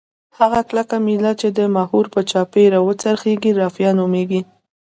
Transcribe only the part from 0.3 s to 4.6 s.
هغه کلکه میله چې د محور په چاپیره وڅرخیږي رافعه نومیږي.